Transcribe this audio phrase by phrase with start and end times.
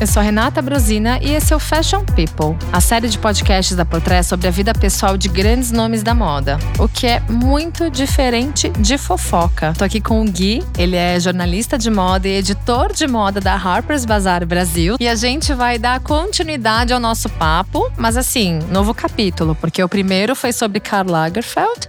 [0.00, 3.84] eu sou Renata Brosina e esse é o Fashion People, a série de podcasts da
[3.84, 8.70] Portrait sobre a vida pessoal de grandes nomes da moda, o que é muito diferente
[8.70, 9.74] de fofoca.
[9.76, 13.52] Tô aqui com o Gui, ele é jornalista de moda e editor de moda da
[13.52, 18.94] Harper's Bazaar Brasil, e a gente vai dar continuidade ao nosso papo, mas assim, novo
[18.94, 21.88] capítulo, porque o primeiro foi sobre Karl Lagerfeld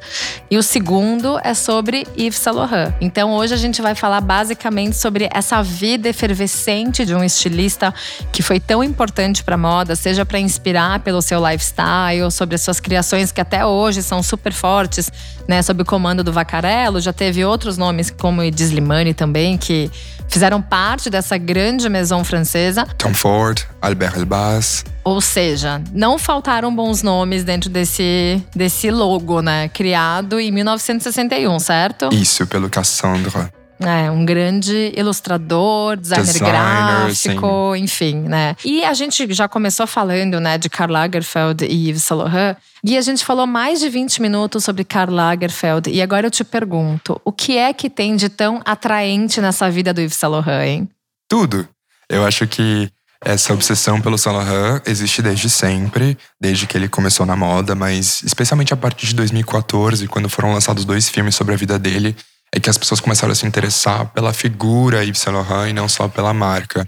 [0.50, 2.94] e o segundo é sobre Yves Saint Laurent.
[3.00, 7.94] Então hoje a gente vai falar basicamente sobre essa vida efervescente de um estilista
[8.32, 12.80] que foi tão importante para moda, seja para inspirar pelo seu lifestyle, sobre as suas
[12.80, 15.12] criações que até hoje são super fortes,
[15.48, 17.00] né, sob o comando do Vacarello.
[17.00, 19.92] Já teve outros nomes como Yves Slimane também que
[20.28, 22.86] fizeram parte dessa grande maison francesa.
[22.98, 24.86] Tom Ford, Albert Elbaz.
[25.04, 29.68] Ou seja, não faltaram bons nomes dentro desse, desse logo, né?
[29.70, 32.10] Criado em 1961, certo?
[32.14, 33.52] Isso, pelo Cassandra.
[33.82, 37.84] É, um grande ilustrador, designer, designer gráfico, sim.
[37.84, 38.56] enfim, né?
[38.64, 42.58] E a gente já começou falando, né, de Karl Lagerfeld e Yves Saint Laurent.
[42.84, 45.90] E a gente falou mais de 20 minutos sobre Karl Lagerfeld.
[45.90, 49.94] E agora eu te pergunto, o que é que tem de tão atraente nessa vida
[49.94, 50.90] do Yves Saint Laurent, hein?
[51.28, 51.68] Tudo.
[52.10, 52.92] Eu acho que
[53.24, 58.24] essa obsessão pelo Saint Laurent existe desde sempre, desde que ele começou na moda, mas
[58.24, 62.16] especialmente a partir de 2014, quando foram lançados dois filmes sobre a vida dele,
[62.54, 65.88] é que as pessoas começaram a se interessar pela figura Yves Saint Laurent e não
[65.88, 66.88] só pela marca.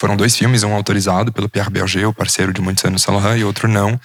[0.00, 3.38] Foram dois filmes, um autorizado pelo Pierre Berger, o parceiro de muitos anos Saint Laurent,
[3.38, 3.98] e outro não.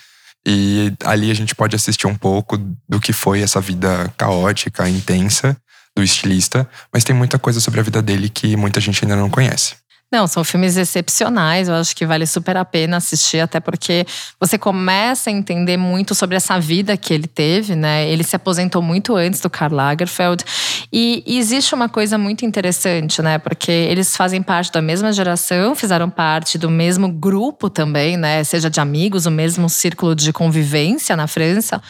[0.46, 2.58] E ali a gente pode assistir um pouco
[2.88, 5.58] do que foi essa vida caótica, intensa
[5.96, 9.30] do estilista, mas tem muita coisa sobre a vida dele que muita gente ainda não
[9.30, 9.76] conhece.
[10.12, 11.70] Não, são filmes excepcionais.
[11.70, 14.06] Eu acho que vale super a pena assistir, até porque
[14.38, 18.10] você começa a entender muito sobre essa vida que ele teve, né?
[18.10, 20.44] Ele se aposentou muito antes do Karl Lagerfeld.
[20.92, 23.38] E, e existe uma coisa muito interessante, né?
[23.38, 28.44] Porque eles fazem parte da mesma geração, fizeram parte do mesmo grupo também, né?
[28.44, 31.82] Seja de amigos, o mesmo círculo de convivência na França.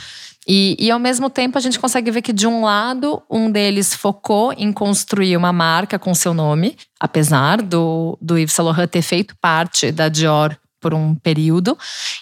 [0.47, 3.93] E, e, ao mesmo tempo a gente consegue ver que, de um lado, um deles
[3.93, 9.03] focou em construir uma marca com seu nome, apesar do, do Yves Saint Laurent ter
[9.03, 11.77] feito parte da Dior por um período.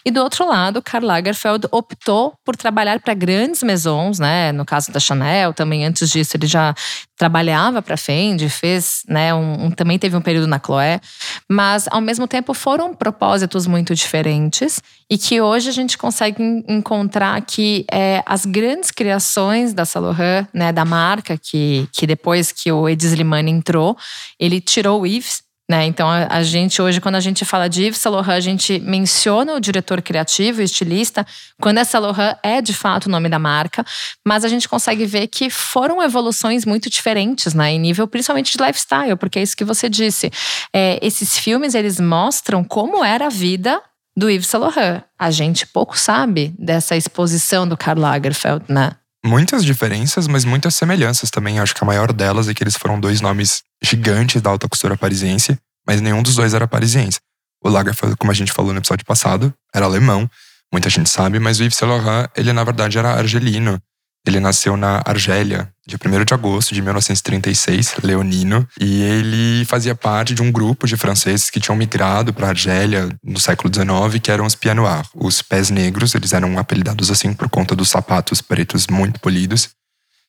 [0.05, 4.51] E do outro lado, Karl Lagerfeld optou por trabalhar para grandes maisons, né?
[4.51, 6.75] No caso da Chanel, também antes disso ele já
[7.17, 9.33] trabalhava para Fendi, fez, né?
[9.33, 11.01] Um, um, também teve um período na Chloé,
[11.49, 17.41] mas ao mesmo tempo foram propósitos muito diferentes e que hoje a gente consegue encontrar
[17.41, 20.09] que é, as grandes criações da Saint
[20.53, 20.71] né?
[20.71, 23.97] Da marca que, que depois que o Edi Slimane entrou,
[24.39, 25.85] ele tirou o Yves né?
[25.85, 28.79] Então, a, a, gente hoje, quando a gente fala de Yves Saint Laurent, a gente
[28.79, 31.23] menciona o diretor criativo, o estilista,
[31.61, 33.85] quando é Saint Laurent é de fato o nome da marca,
[34.25, 37.71] mas a gente consegue ver que foram evoluções muito diferentes, né?
[37.71, 40.31] Em nível principalmente de lifestyle, porque é isso que você disse.
[40.73, 43.79] É, esses filmes, eles mostram como era a vida
[44.17, 45.03] do Yves Saint Laurent.
[45.19, 48.93] A gente pouco sabe dessa exposição do Karl Lagerfeld, né?
[49.25, 51.59] Muitas diferenças, mas muitas semelhanças também.
[51.59, 54.97] Acho que a maior delas é que eles foram dois nomes gigantes da alta costura
[54.97, 57.19] parisiense, mas nenhum dos dois era parisiense.
[57.61, 60.29] O Lagerfeld, como a gente falou no episódio passado, era alemão,
[60.71, 63.81] muita gente sabe, mas o Yves Saint Laurent, ele na verdade era argelino.
[64.27, 70.35] Ele nasceu na Argélia, dia 1 de agosto de 1936, leonino, e ele fazia parte
[70.35, 74.29] de um grupo de franceses que tinham migrado para a Argélia no século XIX, que
[74.29, 74.69] eram os pieds
[75.15, 79.69] os pés negros, eles eram apelidados assim por conta dos sapatos pretos muito polidos.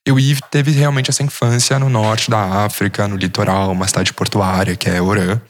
[0.07, 4.13] E o Yves teve realmente essa infância no norte da África, no litoral, uma cidade
[4.13, 5.41] portuária que é Oran.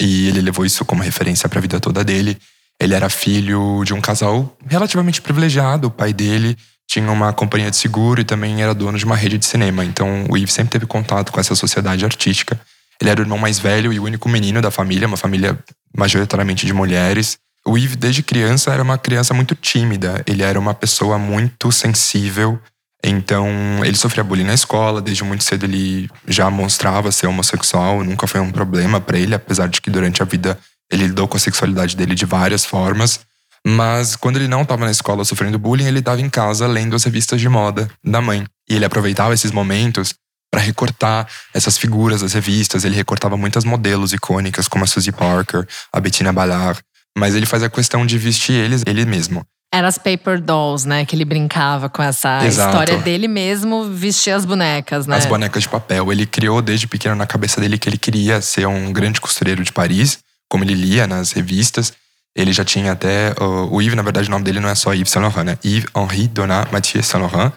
[0.00, 2.36] E ele levou isso como referência para a vida toda dele.
[2.80, 5.86] Ele era filho de um casal relativamente privilegiado.
[5.86, 6.56] O pai dele
[6.88, 9.84] tinha uma companhia de seguro e também era dono de uma rede de cinema.
[9.84, 12.60] Então o Yves sempre teve contato com essa sociedade artística.
[13.00, 15.58] Ele era o irmão mais velho e o único menino da família, uma família
[15.96, 17.36] majoritariamente de mulheres.
[17.66, 20.22] O Yves, desde criança, era uma criança muito tímida.
[20.26, 22.60] Ele era uma pessoa muito sensível
[23.04, 23.48] então,
[23.84, 28.40] ele sofria bullying na escola, desde muito cedo ele já mostrava ser homossexual, nunca foi
[28.40, 30.56] um problema para ele, apesar de que durante a vida
[30.90, 33.20] ele lidou com a sexualidade dele de várias formas.
[33.66, 37.04] Mas quando ele não estava na escola sofrendo bullying, ele estava em casa lendo as
[37.04, 38.44] revistas de moda da mãe.
[38.68, 40.14] E ele aproveitava esses momentos
[40.50, 42.84] para recortar essas figuras das revistas.
[42.84, 46.80] Ele recortava muitas modelos icônicas, como a Suzy Parker, a Bettina Ballard.
[47.16, 49.46] Mas ele fazia questão de vestir eles ele mesmo.
[49.74, 51.06] Era as Paper Dolls, né?
[51.06, 52.70] Que ele brincava com essa Exato.
[52.70, 55.16] história dele mesmo vestir as bonecas, né?
[55.16, 56.12] As bonecas de papel.
[56.12, 59.72] Ele criou desde pequeno na cabeça dele que ele queria ser um grande costureiro de
[59.72, 60.18] Paris,
[60.50, 61.94] como ele lia nas revistas.
[62.34, 63.34] Ele já tinha até.
[63.70, 65.58] O Yves, na verdade, o nome dele não é só Yves Saint Laurent, né?
[65.64, 67.52] Yves Henri Donat Mathieu Saint Laurent.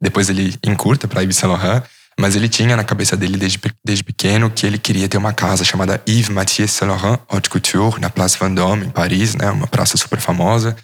[0.00, 1.82] Depois ele encurta para Yves Saint Laurent.
[2.20, 5.64] Mas ele tinha na cabeça dele desde, desde pequeno que ele queria ter uma casa
[5.64, 9.50] chamada Yves Mathieu Saint Laurent Haute Couture, na Place Vendôme, em Paris, né?
[9.50, 10.76] Uma praça super famosa.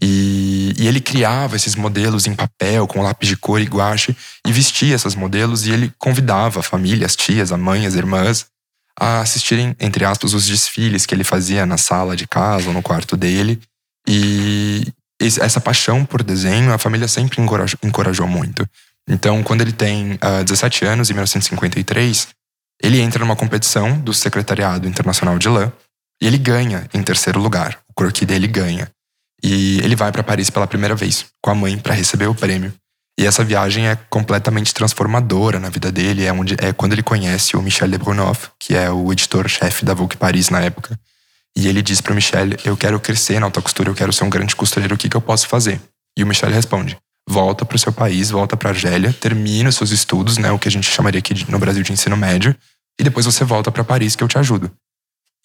[0.00, 4.16] E, e, ele criava esses modelos em papel, com lápis de cor e guache,
[4.46, 8.46] e vestia esses modelos, e ele convidava a família, as tias, a mãe, as irmãs,
[8.98, 12.82] a assistirem, entre aspas, os desfiles que ele fazia na sala de casa ou no
[12.82, 13.60] quarto dele.
[14.08, 18.68] E essa paixão por desenho, a família sempre encorajou, encorajou muito.
[19.08, 22.28] Então, quando ele tem uh, ah, 17 anos, em 1953,
[22.82, 25.72] ele entra numa competição do Secretariado Internacional de Lã
[26.20, 27.78] e ele ganha em terceiro lugar.
[27.88, 28.90] O croquis dele ganha.
[29.42, 32.72] E ele vai para Paris pela primeira vez, com a mãe, para receber o prêmio.
[33.18, 36.24] E essa viagem é completamente transformadora na vida dele.
[36.24, 40.16] É, onde, é quando ele conhece o Michel Lebrunoff, que é o editor-chefe da Vogue
[40.16, 40.96] Paris na época.
[41.56, 44.22] E ele diz para o Michel: Eu quero crescer na alta costura, eu quero ser
[44.22, 45.80] um grande costureiro, o que, que eu posso fazer?
[46.16, 46.96] E o Michel responde:
[47.28, 50.68] Volta para o seu país, volta para Argélia, termina os seus estudos, né, o que
[50.68, 52.54] a gente chamaria aqui no Brasil de ensino médio,
[53.00, 54.70] e depois você volta para Paris que eu te ajudo.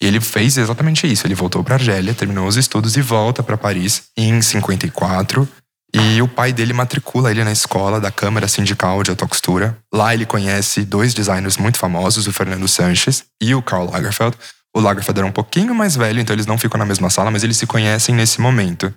[0.00, 1.26] E ele fez exatamente isso.
[1.26, 5.48] Ele voltou para Argélia, terminou os estudos e volta para Paris em 54.
[5.96, 9.78] E o pai dele matricula ele na escola da Câmara Sindical de Alta Costura.
[9.94, 14.36] Lá ele conhece dois designers muito famosos, o Fernando Sanches e o Karl Lagerfeld.
[14.74, 17.44] O Lagerfeld era um pouquinho mais velho, então eles não ficam na mesma sala, mas
[17.44, 18.92] eles se conhecem nesse momento.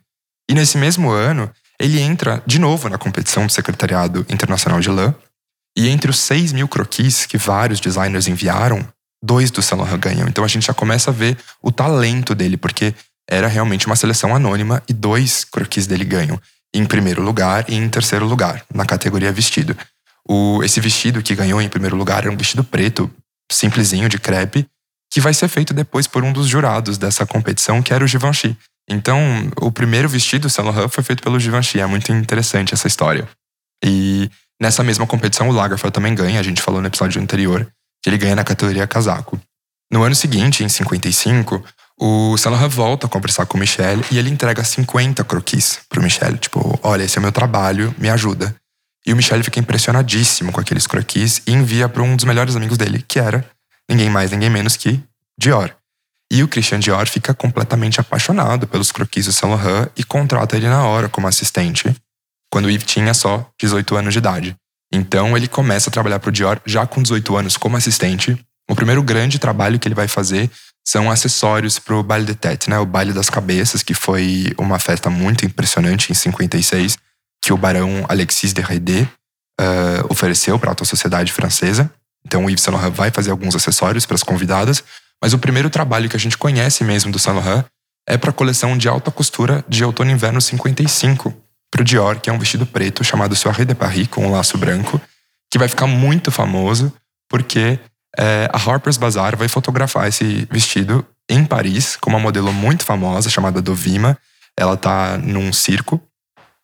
[0.49, 5.13] E nesse mesmo ano, ele entra de novo na competição do Secretariado Internacional de Lã.
[5.77, 8.83] E entre os 6 mil croquis que vários designers enviaram,
[9.23, 10.27] dois do Saint Laurent ganham.
[10.27, 12.95] Então a gente já começa a ver o talento dele, porque
[13.29, 16.41] era realmente uma seleção anônima e dois croquis dele ganham.
[16.77, 19.75] Em primeiro lugar e em terceiro lugar, na categoria vestido.
[20.29, 23.09] O, esse vestido que ganhou em primeiro lugar era um vestido preto,
[23.51, 24.67] simplesinho, de crepe,
[25.11, 28.55] que vai ser feito depois por um dos jurados dessa competição, que era o Givenchy.
[28.87, 29.19] Então,
[29.59, 31.79] o primeiro vestido Saint Laurent foi feito pelo Givenchy.
[31.79, 33.27] É muito interessante essa história.
[33.83, 34.29] E
[34.61, 36.39] nessa mesma competição, o Lagerfeld também ganha.
[36.39, 37.67] A gente falou no episódio anterior
[38.03, 39.41] que ele ganha na categoria casaco.
[39.91, 41.63] No ano seguinte, em 55,
[41.99, 46.37] o Laurent volta a conversar com o Michel e ele entrega 50 croquis pro Michel.
[46.37, 48.55] Tipo, olha, esse é meu trabalho, me ajuda.
[49.05, 52.77] E o Michel fica impressionadíssimo com aqueles croquis e envia para um dos melhores amigos
[52.77, 53.43] dele, que era
[53.89, 55.01] ninguém mais, ninguém menos que
[55.39, 55.73] Dior.
[56.31, 60.67] E o Christian Dior fica completamente apaixonado pelos croquis do Saint Laurent e contrata ele
[60.67, 61.95] na hora como assistente,
[62.51, 64.55] quando o Yves tinha só 18 anos de idade.
[64.91, 68.37] Então ele começa a trabalhar para o Dior já com 18 anos como assistente.
[68.69, 70.49] O primeiro grande trabalho que ele vai fazer
[70.85, 72.79] são acessórios para o baile de tête, né?
[72.79, 76.97] O baile das cabeças, que foi uma festa muito impressionante em 56,
[77.41, 79.01] que o barão Alexis de Redé
[79.59, 81.91] uh, ofereceu para a alta sociedade francesa.
[82.25, 84.83] Então o Yves Saint Laurent vai fazer alguns acessórios para as convidadas,
[85.21, 87.65] mas o primeiro trabalho que a gente conhece mesmo do Saint Laurent
[88.07, 91.33] é para a coleção de alta costura de outono e inverno 55,
[91.69, 94.57] para o Dior, que é um vestido preto chamado Soirée de Paris, com um laço
[94.57, 95.01] branco,
[95.51, 96.93] que vai ficar muito famoso
[97.29, 97.77] porque
[98.17, 103.29] é, a Harper's Bazaar vai fotografar esse vestido em Paris com uma modelo muito famosa
[103.29, 104.17] chamada Dovima.
[104.57, 106.01] Ela está num circo,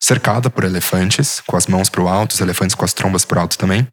[0.02, 3.38] cercada por elefantes, com as mãos para o alto, os elefantes com as trombas para
[3.38, 3.86] o alto também.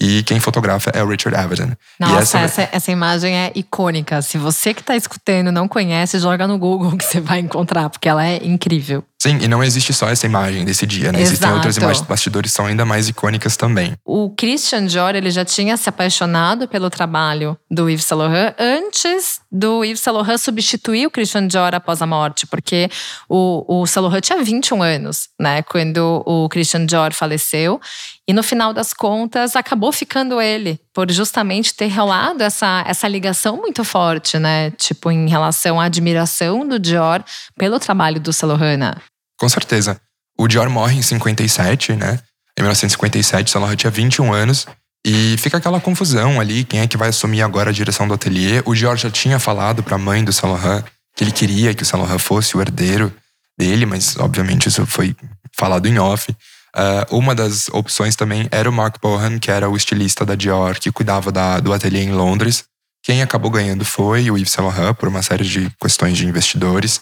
[0.00, 1.72] E quem fotografa é o Richard Avedon.
[1.98, 2.62] Nossa, essa...
[2.62, 2.68] essa...
[2.78, 4.22] Essa, imagem é icônica.
[4.22, 8.08] Se você que está escutando não conhece, joga no Google que você vai encontrar, porque
[8.08, 9.04] ela é incrível.
[9.20, 11.18] Sim, e não existe só essa imagem desse dia, né?
[11.18, 11.22] Exato.
[11.22, 13.94] Existem outras imagens bastidores que são ainda mais icônicas também.
[14.04, 19.40] O Christian Dior, ele já tinha se apaixonado pelo trabalho do Yves Saint Laurent antes
[19.50, 22.88] do Yves Saint Laurent substituir o Christian Dior após a morte, porque
[23.28, 25.62] o, o Saint Laurent tinha 21 anos, né?
[25.62, 27.80] Quando o Christian Dior faleceu.
[28.28, 33.56] E no final das contas, acabou ficando ele, por justamente ter rolado essa, essa ligação
[33.56, 34.70] muito forte, né?
[34.72, 37.24] Tipo, em relação à admiração do Dior
[37.56, 38.30] pelo trabalho do.
[38.78, 38.94] Né?
[39.38, 40.00] Com certeza.
[40.38, 42.20] O Dior morre em 57, né?
[42.58, 44.66] Em 1957, Saint Laurent tinha 21 anos.
[45.06, 48.62] E fica aquela confusão ali, quem é que vai assumir agora a direção do ateliê.
[48.64, 50.84] O Dior já tinha falado para a mãe do Laurent
[51.16, 53.12] que ele queria que o Laurent fosse o herdeiro
[53.58, 55.16] dele, mas obviamente isso foi
[55.56, 56.34] falado em off.
[56.78, 60.78] Uh, uma das opções também era o Mark Bohan, que era o estilista da Dior,
[60.78, 62.64] que cuidava da, do ateliê em Londres.
[63.02, 67.00] Quem acabou ganhando foi o Yves Saint Laurent, por uma série de questões de investidores.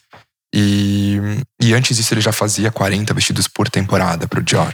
[0.54, 1.20] E,
[1.60, 4.72] e antes disso ele já fazia 40 vestidos por temporada para o Dior.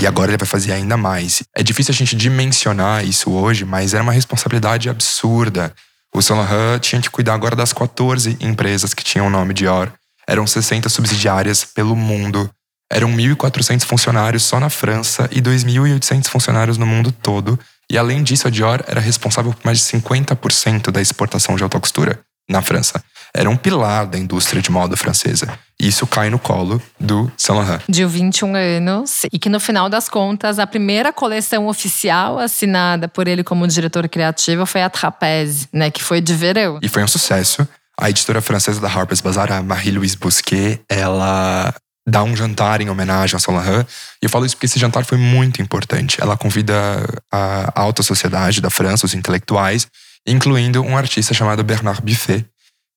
[0.00, 1.44] E agora ele vai fazer ainda mais.
[1.56, 5.72] É difícil a gente dimensionar isso hoje, mas era uma responsabilidade absurda.
[6.12, 9.92] O Saint Laurent tinha que cuidar agora das 14 empresas que tinham o nome Dior.
[10.26, 12.50] Eram 60 subsidiárias pelo mundo.
[12.92, 17.58] Eram 1.400 funcionários só na França e 2.800 funcionários no mundo todo.
[17.90, 21.80] E além disso, a Dior era responsável por mais de 50% da exportação de alta
[21.80, 23.02] costura na França.
[23.34, 25.48] era um pilar da indústria de moda francesa.
[25.80, 27.80] E isso cai no colo do Saint Laurent.
[27.88, 33.26] De 21 anos, e que no final das contas, a primeira coleção oficial assinada por
[33.26, 36.78] ele como diretor criativo foi a Trapèze, né, que foi de verão.
[36.82, 37.66] E foi um sucesso.
[37.98, 41.74] A editora francesa da Harper's Bazaar, a Marie-Louise Bousquet, ela
[42.06, 43.86] dá um jantar em homenagem Saint Laurent.
[44.20, 46.20] E eu falo isso porque esse jantar foi muito importante.
[46.20, 46.74] Ela convida
[47.30, 49.86] a alta sociedade da França, os intelectuais,
[50.26, 52.44] incluindo um artista chamado Bernard Buffet,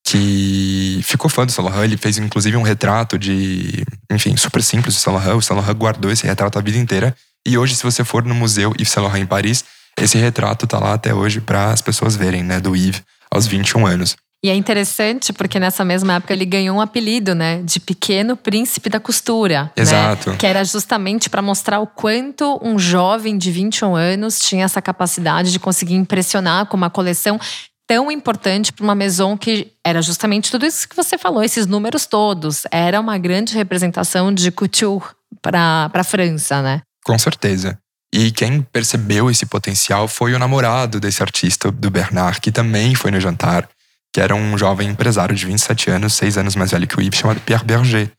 [0.08, 1.84] que ficou fã do Laurent.
[1.84, 5.40] Ele fez inclusive um retrato de, enfim, super simples do Laurent.
[5.50, 7.16] O Laurent guardou esse retrato a vida inteira.
[7.48, 9.64] E hoje, se você for no museu Yves Saint Laurent em Paris,
[9.98, 13.86] esse retrato tá lá até hoje para as pessoas verem, né, do Yves aos 21
[13.86, 14.16] anos.
[14.46, 18.92] E é interessante porque nessa mesma época ele ganhou um apelido, né, de Pequeno Príncipe
[18.92, 19.64] da Costura.
[19.64, 19.72] Né?
[19.76, 20.30] Exato.
[20.30, 20.38] Né?
[20.38, 25.52] Que era justamente para mostrar o quanto um jovem de 21 anos tinha essa capacidade
[25.52, 27.40] de conseguir impressionar com uma coleção
[27.88, 32.06] tão importante para uma maison que era justamente tudo isso que você falou, esses números
[32.06, 32.68] todos.
[32.70, 35.08] Era uma grande representação de couture
[35.42, 36.84] para a França, né?
[37.04, 37.80] Com certeza.
[38.14, 43.10] E quem percebeu esse potencial foi o namorado desse artista, do Bernard, que também foi
[43.10, 43.68] no jantar
[44.16, 47.20] que era um jovem empresário de 27 anos, seis anos mais velho que o Yves,
[47.20, 48.10] chamado Pierre Berger.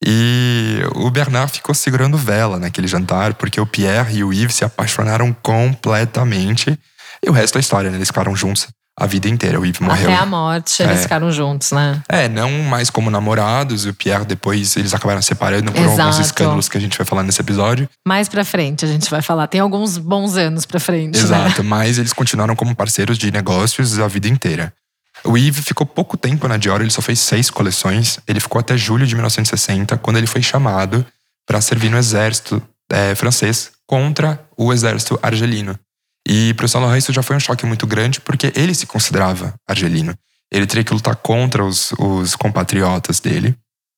[0.00, 4.64] E o Bernard ficou segurando vela naquele jantar, porque o Pierre e o Yves se
[4.64, 6.78] apaixonaram completamente.
[7.20, 7.96] E o resto é história, né?
[7.96, 9.58] Eles ficaram juntos a vida inteira.
[9.58, 10.08] O Yves morreu.
[10.08, 11.02] Até a morte, eles é.
[11.02, 12.00] ficaram juntos, né?
[12.08, 13.86] É, não mais como namorados.
[13.86, 16.00] O Pierre, depois, eles acabaram separando por Exato.
[16.00, 17.88] alguns escândalos que a gente vai falar nesse episódio.
[18.06, 19.48] Mais pra frente a gente vai falar.
[19.48, 21.18] Tem alguns bons anos pra frente.
[21.18, 21.24] Né?
[21.24, 21.68] Exato, né?
[21.68, 24.72] mas eles continuaram como parceiros de negócios a vida inteira.
[25.26, 28.18] O Yves ficou pouco tempo na Dior, ele só fez seis coleções.
[28.28, 31.04] Ele ficou até julho de 1960, quando ele foi chamado
[31.46, 35.78] para servir no exército é, francês contra o exército argelino.
[36.26, 38.86] E para o Saint Laurent isso já foi um choque muito grande, porque ele se
[38.86, 40.14] considerava argelino.
[40.50, 43.56] Ele teria que lutar contra os, os compatriotas dele.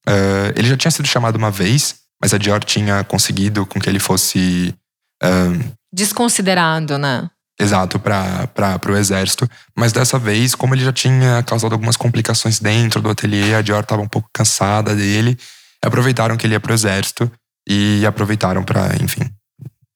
[0.09, 3.88] Uh, ele já tinha sido chamado uma vez, mas a Dior tinha conseguido com que
[3.88, 4.75] ele fosse.
[5.23, 7.28] Uh, Desconsiderado, né?
[7.58, 9.48] Exato, para o exército.
[9.75, 13.80] Mas dessa vez, como ele já tinha causado algumas complicações dentro do ateliê, a Dior
[13.80, 15.38] estava um pouco cansada dele.
[15.82, 17.30] Aproveitaram que ele ia pro exército
[17.66, 19.22] e aproveitaram para, enfim,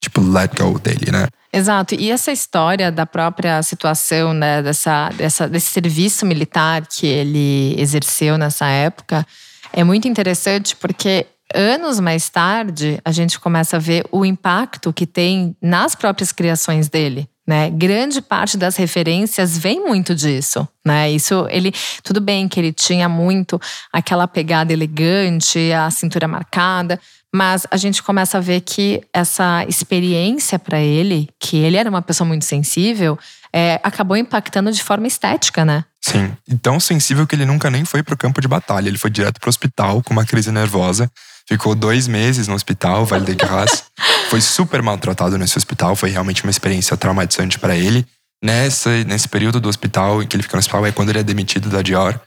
[0.02, 1.26] tipo, let go dele, né?
[1.52, 1.94] Exato.
[1.94, 8.38] E essa história da própria situação, né, dessa, dessa, desse serviço militar que ele exerceu
[8.38, 9.26] nessa época,
[9.72, 15.06] é muito interessante porque anos mais tarde a gente começa a ver o impacto que
[15.06, 17.28] tem nas próprias criações dele.
[17.50, 17.68] Né?
[17.68, 21.10] Grande parte das referências vem muito disso, né?
[21.10, 23.60] Isso ele tudo bem que ele tinha muito
[23.92, 27.00] aquela pegada elegante, a cintura marcada,
[27.34, 32.00] mas a gente começa a ver que essa experiência para ele, que ele era uma
[32.00, 33.18] pessoa muito sensível,
[33.52, 35.84] é, acabou impactando de forma estética, né?
[36.00, 38.86] Sim, e tão sensível que ele nunca nem foi para o campo de batalha.
[38.86, 41.10] Ele foi direto para o hospital com uma crise nervosa
[41.50, 43.82] Ficou dois meses no hospital, Vale de Graça.
[44.30, 48.06] foi super maltratado nesse hospital, foi realmente uma experiência traumatizante para ele.
[48.40, 51.24] Nessa, nesse período do hospital, em que ele fica no hospital, é quando ele é
[51.24, 52.18] demitido da Dior.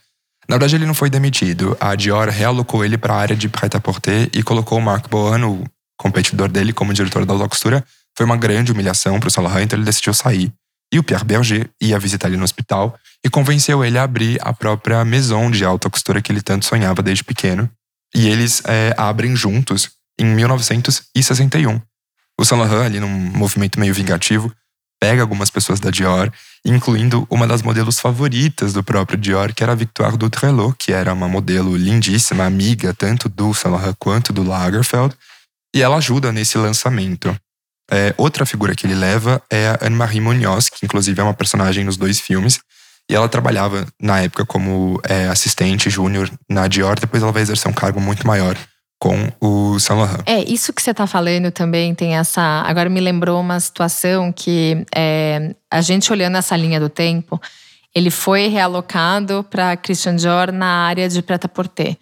[0.46, 1.74] Na verdade, ele não foi demitido.
[1.80, 5.64] A Dior realocou ele para a área de prêt-à-porter e colocou o Marc Boan, o
[5.96, 7.82] competidor dele, como diretor da alta costura.
[8.14, 10.52] Foi uma grande humilhação para o Laurent, então ele decidiu sair.
[10.92, 14.52] E o Pierre Berger ia visitar ele no hospital e convenceu ele a abrir a
[14.52, 17.70] própria maison de alta costura que ele tanto sonhava desde pequeno.
[18.14, 21.80] E eles é, abrem juntos em 1961.
[22.38, 24.52] O Saint Laurent, ali num movimento meio vingativo,
[25.00, 26.32] pega algumas pessoas da Dior,
[26.64, 31.12] incluindo uma das modelos favoritas do próprio Dior, que era a Victoire Dutrelot, que era
[31.12, 35.14] uma modelo lindíssima, amiga tanto do Saint Laurent quanto do Lagerfeld,
[35.74, 37.36] e ela ajuda nesse lançamento.
[37.90, 41.84] É, outra figura que ele leva é a Anne-Marie Munoz, que inclusive é uma personagem
[41.84, 42.58] nos dois filmes,
[43.08, 47.70] e ela trabalhava na época como é, assistente júnior na Dior, depois ela vai exercer
[47.70, 48.56] um cargo muito maior
[48.98, 50.22] com o Saint Laurent.
[50.24, 52.40] É, isso que você está falando também tem essa.
[52.66, 57.40] Agora me lembrou uma situação que é, a gente olhando essa linha do tempo,
[57.94, 61.98] ele foi realocado para Christian Dior na área de preta-porter.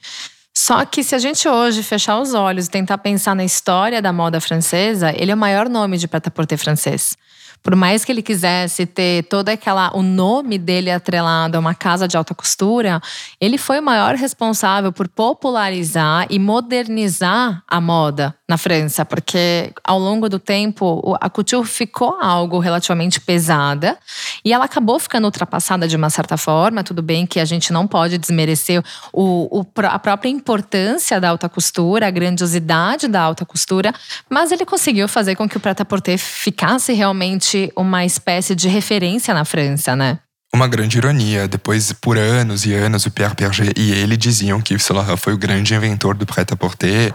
[0.55, 4.13] Só que se a gente hoje fechar os olhos e tentar pensar na história da
[4.13, 7.17] moda francesa, ele é o maior nome de preta-porter francês
[7.63, 12.09] por mais que ele quisesse ter toda aquela o nome dele atrelado a uma casa
[12.09, 13.01] de alta costura,
[13.41, 19.99] ele foi o maior responsável por popularizar e modernizar a moda na França, porque ao
[19.99, 23.97] longo do tempo a couture ficou algo relativamente pesada
[24.45, 26.85] e ela acabou ficando ultrapassada de uma certa forma.
[26.85, 31.49] Tudo bem que a gente não pode desmerecer o, o, a própria importância da alta
[31.49, 33.93] costura, a grandiosidade da alta costura,
[34.29, 39.45] mas ele conseguiu fazer com que o prêt-à-porter ficasse realmente uma espécie de referência na
[39.45, 40.19] França, né?
[40.55, 41.49] uma grande ironia.
[41.49, 45.17] Depois, por anos e anos, o Pierre Berger e ele diziam que Yves Saint Laurent
[45.17, 47.15] foi o grande inventor do prêt-à-porter,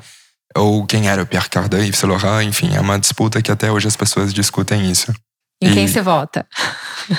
[0.56, 3.72] ou quem era o Pierre Cardin, Yves Saint Laurent, enfim, é uma disputa que até
[3.72, 5.14] hoje as pessoas discutem isso.
[5.62, 6.46] Em quem você vota?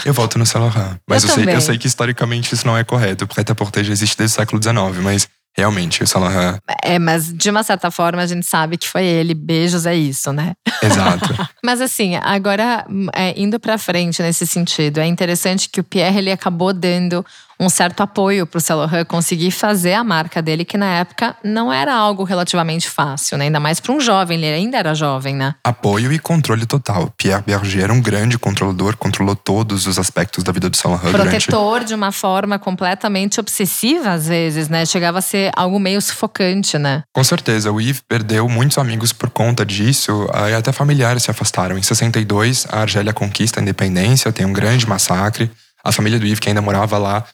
[0.05, 0.99] Eu voto no Saint Laurent.
[1.09, 3.25] Mas eu, eu sei, eu sei que historicamente isso não é correto.
[3.25, 6.59] O prêt-à-porter já existe desde o século XIX, mas realmente, o Saint Laurent.
[6.83, 9.35] É, mas de uma certa forma a gente sabe que foi ele.
[9.35, 10.55] Beijos é isso, né?
[10.83, 11.35] Exato.
[11.65, 16.33] mas assim, agora é, indo para frente nesse sentido, é interessante que o Pierre ele
[16.33, 17.25] acabou dando
[17.61, 21.73] um certo apoio para o Laurent conseguir fazer a marca dele, que na época não
[21.73, 23.47] era algo relativamente fácil, né?
[23.47, 25.55] Ainda mais para um jovem, ele ainda era jovem, né?
[25.65, 27.13] Apoio e controle total.
[27.17, 31.11] Pierre Berger era um grande controlador, controlou todos os aspectos da vida do Laurent.
[31.11, 31.89] Protetor durante...
[31.89, 34.87] de uma forma completamente obsessiva, às vezes, né?
[34.87, 37.03] Chegava a ser algo meio sufocante, né?
[37.13, 37.73] Com certeza.
[37.73, 41.77] O Yves perdeu muitos amigos por conta disso, e até familiares se afastaram.
[41.77, 45.51] Em 62, a Argélia conquista a independência, tem um grande massacre.
[45.85, 47.25] A família do Yves, que ainda morava lá,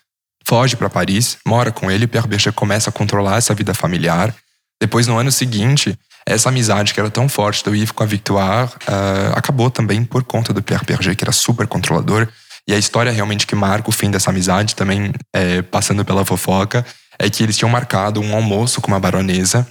[0.47, 4.35] foge para Paris, mora com ele, Pierre Berger começa a controlar essa vida familiar.
[4.81, 8.69] Depois, no ano seguinte, essa amizade que era tão forte do Yves com a Victoire
[8.69, 12.29] uh, acabou também por conta do Pierre Berger, que era super controlador.
[12.67, 16.85] E a história realmente que marca o fim dessa amizade, também é, passando pela fofoca,
[17.19, 19.67] é que eles tinham marcado um almoço com uma baronesa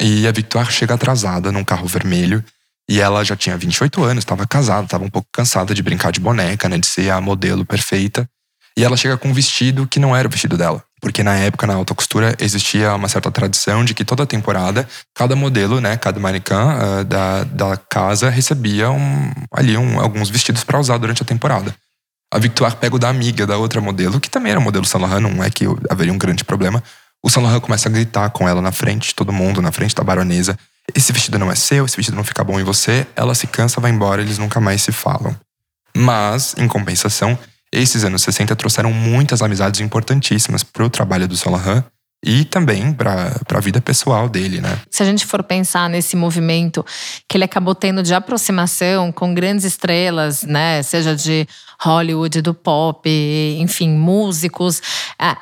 [0.00, 2.42] e a Victoire chega atrasada num carro vermelho.
[2.88, 6.20] E ela já tinha 28 anos, estava casada, estava um pouco cansada de brincar de
[6.20, 8.26] boneca, né, de ser a modelo perfeita.
[8.78, 10.80] E ela chega com um vestido que não era o vestido dela.
[11.00, 15.34] Porque na época, na alta costura, existia uma certa tradição de que toda temporada, cada
[15.34, 20.78] modelo, né, cada manequim uh, da, da casa recebia um, ali um, alguns vestidos para
[20.78, 21.74] usar durante a temporada.
[22.32, 25.22] A Victoire pega o da amiga da outra modelo, que também era modelo Saint Laurent,
[25.22, 26.80] não é que haveria um grande problema.
[27.20, 30.04] O Saint Laurent começa a gritar com ela na frente todo mundo, na frente da
[30.04, 30.56] baronesa.
[30.94, 33.08] Esse vestido não é seu, esse vestido não fica bom em você.
[33.16, 35.36] Ela se cansa, vai embora, eles nunca mais se falam.
[35.96, 37.36] Mas, em compensação,
[37.72, 41.84] esses anos 60 trouxeram muitas amizades importantíssimas para o trabalho do Solahan
[42.24, 44.78] e também para a vida pessoal dele, né?
[44.90, 46.84] Se a gente for pensar nesse movimento
[47.28, 51.46] que ele acabou tendo de aproximação com grandes estrelas, né, seja de
[51.80, 53.08] Hollywood, do pop,
[53.60, 54.82] enfim, músicos,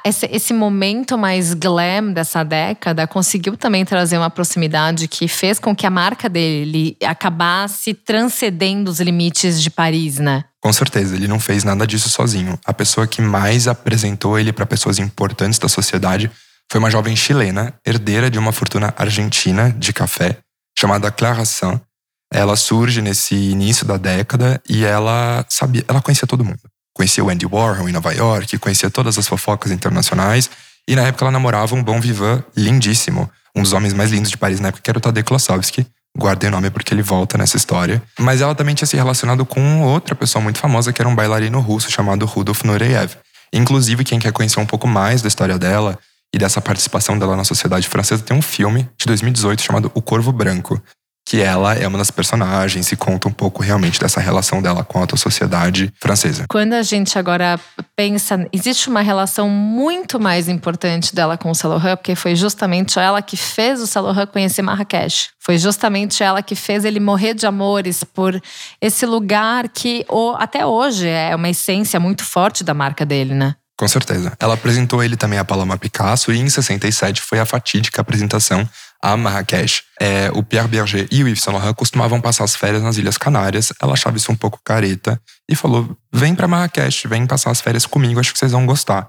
[0.05, 5.75] esse, esse momento mais glam dessa década conseguiu também trazer uma proximidade que fez com
[5.75, 10.45] que a marca dele acabasse transcendendo os limites de Paris, né?
[10.61, 12.59] Com certeza, ele não fez nada disso sozinho.
[12.67, 16.31] A pessoa que mais apresentou ele para pessoas importantes da sociedade
[16.71, 20.39] foi uma jovem chilena, herdeira de uma fortuna argentina de café,
[20.79, 21.81] chamada Clara San.
[22.33, 26.61] Ela surge nesse início da década e ela sabia, ela conhecia todo mundo.
[26.93, 30.51] Conhecia o Andy Warhol em Nova York, conhecia todas as fofocas internacionais
[30.89, 34.37] e na época ela namorava um bom vivant lindíssimo, um dos homens mais lindos de
[34.37, 35.87] Paris na época, que era o Tadej Klossowski.
[36.19, 38.03] Guardei o nome porque ele volta nessa história.
[38.19, 41.61] Mas ela também tinha se relacionado com outra pessoa muito famosa, que era um bailarino
[41.61, 43.15] russo chamado Rudolf Nureyev.
[43.53, 45.99] Inclusive, quem quer conhecer um pouco mais da história dela,
[46.37, 50.31] e dessa participação dela na sociedade francesa, tem um filme de 2018 chamado O Corvo
[50.31, 50.79] Branco,
[51.27, 55.03] que ela é uma das personagens e conta um pouco realmente dessa relação dela com
[55.03, 56.45] a sociedade francesa.
[56.47, 57.59] Quando a gente agora
[57.97, 63.23] pensa, existe uma relação muito mais importante dela com o Saint porque foi justamente ela
[63.23, 65.31] que fez o Saint conhecer Marrakech.
[65.41, 68.39] Foi justamente ela que fez ele morrer de amores por
[68.79, 70.05] esse lugar que
[70.39, 73.57] até hoje é uma essência muito forte da marca dele, né?
[73.77, 74.33] Com certeza.
[74.41, 78.67] Ela apresentou ele também a Paloma Picasso e em 67 foi a fatídica apresentação
[79.03, 79.83] a Marrakech.
[80.01, 83.19] É, o Pierre Berger e o Yves Saint Laurent costumavam passar as férias nas Ilhas
[83.19, 83.73] Canárias.
[83.81, 87.87] Ela achava isso um pouco careta e falou: vem para Marrakech, vem passar as férias
[87.87, 89.09] comigo, acho que vocês vão gostar.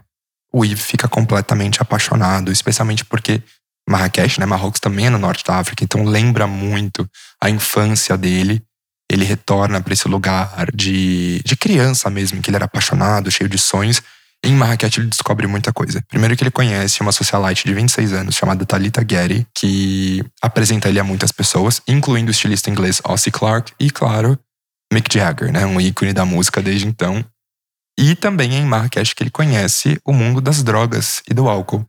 [0.51, 3.41] O Yves fica completamente apaixonado, especialmente porque
[3.89, 7.09] Marrakech, né, Marrocos também é no norte da África, então lembra muito
[7.41, 8.61] a infância dele.
[9.09, 13.57] Ele retorna para esse lugar de, de criança mesmo, que ele era apaixonado, cheio de
[13.57, 14.01] sonhos.
[14.43, 16.03] Em Marrakech ele descobre muita coisa.
[16.07, 20.99] Primeiro que ele conhece uma socialite de 26 anos chamada Talita Getty, que apresenta ele
[20.99, 24.37] a muitas pessoas, incluindo o estilista inglês Ossie Clark e, claro,
[24.93, 27.25] Mick Jagger, né, um ícone da música desde então.
[27.99, 31.85] E também é em Marrakech que ele conhece o mundo das drogas e do álcool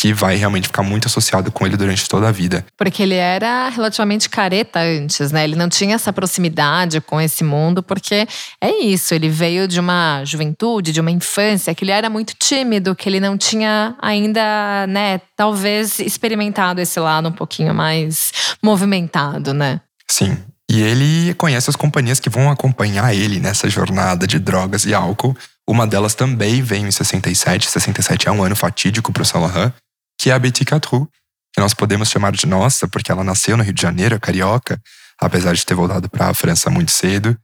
[0.00, 2.64] que vai realmente ficar muito associado com ele durante toda a vida.
[2.76, 5.42] Porque ele era relativamente careta antes, né?
[5.42, 8.28] Ele não tinha essa proximidade com esse mundo, porque
[8.60, 12.94] é isso, ele veio de uma juventude, de uma infância, que ele era muito tímido,
[12.94, 18.30] que ele não tinha ainda, né, talvez experimentado esse lado um pouquinho mais
[18.62, 19.80] movimentado, né?
[20.08, 20.36] Sim.
[20.70, 25.36] E ele conhece as companhias que vão acompanhar ele nessa jornada de drogas e álcool.
[25.66, 27.68] Uma delas também veio em 67.
[27.68, 29.72] 67 é um ano fatídico para o Laurent
[30.18, 31.08] que é a Betty Catrou,
[31.54, 34.80] que nós podemos chamar de nossa, porque ela nasceu no Rio de Janeiro, é carioca,
[35.20, 37.36] apesar de ter voltado para a França muito cedo.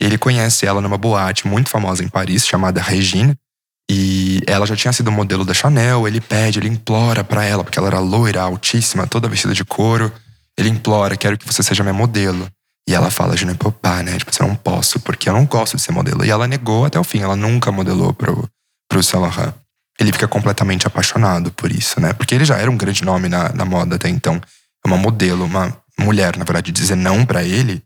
[0.00, 3.36] Ele conhece ela numa boate muito famosa em Paris, chamada Regine,
[3.92, 7.76] E ela já tinha sido modelo da Chanel, ele pede, ele implora para ela, porque
[7.76, 10.12] ela era loira, altíssima, toda vestida de couro.
[10.56, 12.48] Ele implora, quero que você seja minha modelo.
[12.88, 14.16] E ela fala, je ne peux pas, né?
[14.16, 16.24] Tipo, eu não posso, porque eu não gosto de ser modelo.
[16.24, 18.48] E ela negou até o fim, ela nunca modelou pro,
[18.88, 19.54] pro Saint Laurent.
[20.00, 22.14] Ele fica completamente apaixonado por isso, né?
[22.14, 24.40] Porque ele já era um grande nome na, na moda até então.
[24.84, 27.82] Uma modelo, uma mulher, na verdade, dizer não para ele,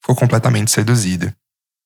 [0.00, 1.34] ficou completamente seduzida.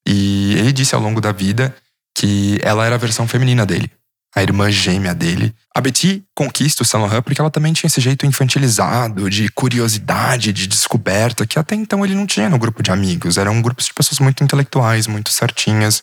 [0.07, 1.75] E ele disse ao longo da vida
[2.15, 3.91] que ela era a versão feminina dele,
[4.35, 5.55] a irmã gêmea dele.
[5.75, 10.53] A Betty conquista o Saint Laurent porque ela também tinha esse jeito infantilizado, de curiosidade,
[10.53, 13.39] de descoberta, que até então ele não tinha no grupo de amigos.
[13.39, 16.03] Eram um grupos de pessoas muito intelectuais, muito certinhas.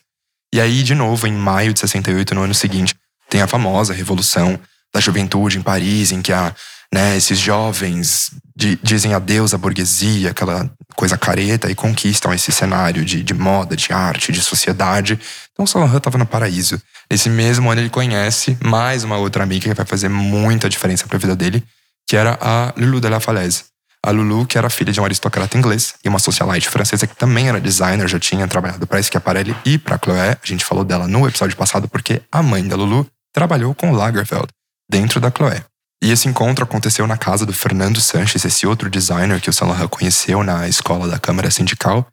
[0.51, 2.95] E aí, de novo, em maio de 68, no ano seguinte,
[3.29, 4.59] tem a famosa Revolução
[4.93, 6.53] da Juventude em Paris, em que a
[6.93, 7.17] né?
[7.17, 13.23] Esses jovens de, dizem adeus à burguesia, aquela coisa careta, e conquistam esse cenário de,
[13.23, 15.19] de moda, de arte, de sociedade.
[15.51, 16.81] Então Saint estava no paraíso.
[17.09, 21.17] Nesse mesmo ano ele conhece mais uma outra amiga que vai fazer muita diferença para
[21.17, 21.63] a vida dele,
[22.07, 23.65] que era a Lulu de la Falaise.
[24.03, 27.49] A Lulu, que era filha de um aristocrata inglês e uma socialite francesa que também
[27.49, 30.37] era designer, já tinha trabalhado para Schiaparelli e para Chloé.
[30.41, 33.05] A gente falou dela no episódio passado porque a mãe da Lulu
[33.38, 34.47] trabalhou com Lagerfeld
[34.89, 35.63] dentro da Chloé.
[36.04, 39.69] E esse encontro aconteceu na casa do Fernando Sanches, esse outro designer que o Saint
[39.69, 42.08] Laurent conheceu na escola da Câmara Sindical,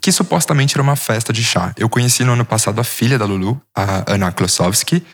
[0.00, 1.74] que supostamente era uma festa de chá.
[1.76, 5.04] Eu conheci no ano passado a filha da Lulu, a Ana Klosowski,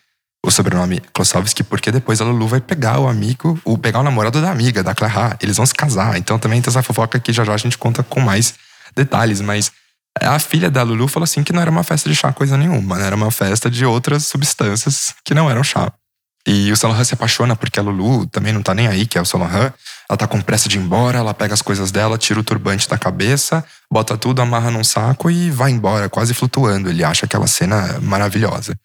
[0.47, 4.41] o sobrenome Klosowski, porque depois a Lulu vai pegar o amigo, ou pegar o namorado
[4.41, 5.37] da amiga, da Clara.
[5.41, 6.17] Eles vão se casar.
[6.17, 8.55] Então também tem essa fofoca que já já a gente conta com mais
[8.95, 9.73] detalhes, mas
[10.21, 12.99] a filha da Lulu falou assim que não era uma festa de chá coisa nenhuma,
[12.99, 13.07] né?
[13.07, 15.93] era uma festa de outras substâncias que não eram chá.
[16.47, 19.23] E o Laurent se apaixona porque a Lulu também não tá nem aí, que é
[19.23, 19.73] o Laurent.
[20.09, 22.89] Ela tá com pressa de ir embora, ela pega as coisas dela, tira o turbante
[22.89, 26.91] da cabeça, bota tudo, amarra num saco e vai embora, quase flutuando.
[26.91, 28.77] Ele acha aquela cena maravilhosa.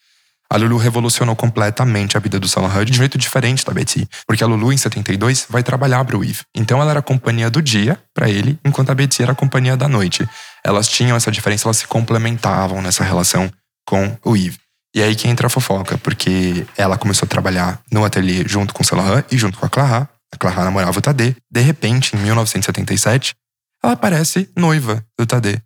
[0.50, 4.44] A Lulu revolucionou completamente a vida do Laurent de um jeito diferente da Betty, porque
[4.44, 6.44] a Lulu em 72 vai trabalhar para o Yves.
[6.56, 9.76] Então ela era a companhia do dia para ele, enquanto a Betty era a companhia
[9.76, 10.28] da noite.
[10.64, 13.52] Elas tinham essa diferença, elas se complementavam nessa relação
[13.86, 14.58] com o Yves.
[14.96, 18.84] E aí que entra a fofoca, porque ela começou a trabalhar no ateliê junto com
[18.84, 20.10] o Saint e junto com a Clara.
[20.34, 21.36] A Clara namorava o Tadê.
[21.52, 23.36] De repente, em 1977,
[23.84, 25.62] ela aparece noiva do Tadê.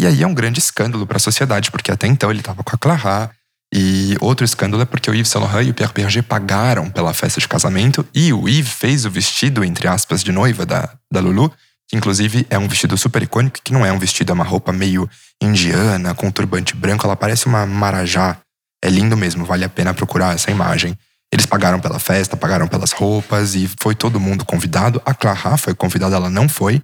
[0.00, 2.74] E aí é um grande escândalo para a sociedade, porque até então ele estava com
[2.74, 3.30] a Clara.
[3.72, 7.14] E outro escândalo é porque o Yves Saint Laurent e o Pierre Berger pagaram pela
[7.14, 11.20] festa de casamento e o Yves fez o vestido, entre aspas, de noiva da, da
[11.20, 11.50] Lulu,
[11.88, 14.72] que inclusive é um vestido super icônico, que não é um vestido, é uma roupa
[14.72, 15.08] meio
[15.40, 18.38] indiana, com turbante branco, ela parece uma marajá
[18.84, 20.98] é lindo mesmo, vale a pena procurar essa imagem.
[21.32, 25.00] Eles pagaram pela festa, pagaram pelas roupas e foi todo mundo convidado.
[25.06, 26.82] A Clara foi convidada, ela não foi.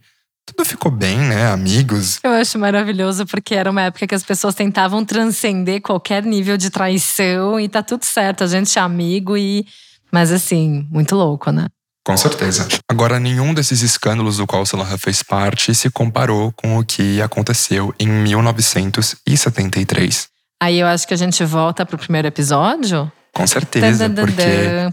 [0.48, 1.52] Tudo ficou bem, né?
[1.52, 2.18] Amigos.
[2.24, 6.70] Eu acho maravilhoso porque era uma época que as pessoas tentavam transcender qualquer nível de
[6.70, 9.66] traição e tá tudo certo, a gente é amigo e.
[10.11, 11.66] Mas assim, muito louco, né?
[12.02, 12.66] Com certeza.
[12.90, 17.20] Agora, nenhum desses escândalos do qual o Salah fez parte se comparou com o que
[17.20, 20.28] aconteceu em 1973.
[20.62, 23.12] Aí eu acho que a gente volta pro primeiro episódio.
[23.38, 24.42] Com certeza, porque...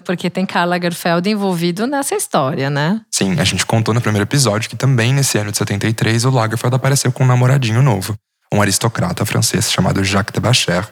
[0.06, 3.02] porque tem Karl Lagerfeld envolvido nessa história, né?
[3.12, 6.76] Sim, a gente contou no primeiro episódio que também nesse ano de 73 o Lagerfeld
[6.76, 8.16] apareceu com um namoradinho novo,
[8.54, 10.88] um aristocrata francês chamado Jacques de Bacher.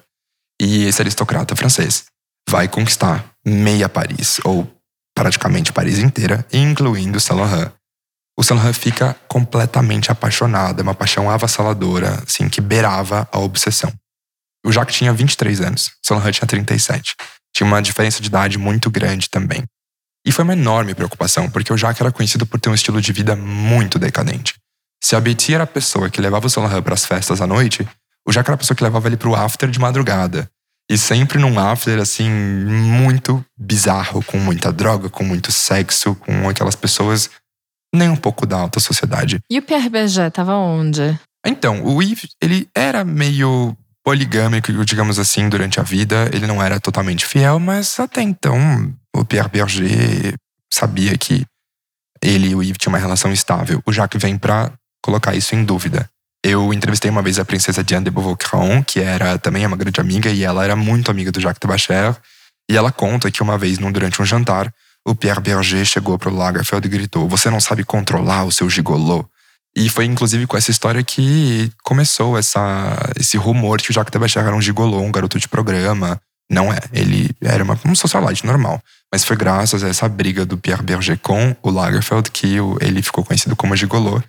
[0.59, 2.05] E esse aristocrata francês
[2.49, 4.67] vai conquistar meia Paris, ou
[5.15, 7.71] praticamente Paris inteira, incluindo Saint Laurent.
[8.35, 13.93] O Saint Laurent fica completamente apaixonado, é uma paixão avassaladora, assim, que beirava a obsessão.
[14.65, 17.15] O Jacques tinha 23 anos, o Laurent tinha 37.
[17.53, 19.63] Tinha uma diferença de idade muito grande também.
[20.25, 23.11] E foi uma enorme preocupação, porque o Jacques era conhecido por ter um estilo de
[23.11, 24.55] vida muito decadente.
[25.03, 27.87] Se a Betty era a pessoa que levava o Laurent para as festas à noite,
[28.25, 30.49] o Jacques era a pessoa que levava ele pro after de madrugada.
[30.89, 36.75] E sempre num after, assim, muito bizarro, com muita droga, com muito sexo, com aquelas
[36.75, 37.29] pessoas
[37.93, 39.39] nem um pouco da alta sociedade.
[39.49, 41.19] E o Pierre Berger tava onde?
[41.45, 46.29] Então, o Yves, ele era meio poligâmico, digamos assim, durante a vida.
[46.33, 50.35] Ele não era totalmente fiel, mas até então o Pierre Berger
[50.71, 51.45] sabia que
[52.21, 53.81] ele e o Yves tinham uma relação estável.
[53.85, 56.09] O Jacques vem para colocar isso em dúvida.
[56.43, 60.29] Eu entrevistei uma vez a princesa Diane de Beauvoir-Craon, que era também uma grande amiga,
[60.29, 62.15] e ela era muito amiga do Jacques de Bacher.
[62.69, 64.73] E ela conta que uma vez, durante um jantar,
[65.05, 69.25] o Pierre Berger chegou pro Lagerfeld e gritou: Você não sabe controlar o seu gigolô.
[69.75, 74.43] E foi inclusive com essa história que começou essa, esse rumor que o Jacques Debacher
[74.43, 76.19] era um gigolô, um garoto de programa.
[76.49, 78.81] Não é, ele era uma, um socialite normal.
[79.11, 83.23] Mas foi graças a essa briga do Pierre Berger com o Lagerfeld que ele ficou
[83.23, 84.21] conhecido como gigolô.